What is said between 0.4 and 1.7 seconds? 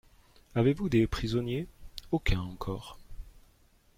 Avez-vous des prisonniers?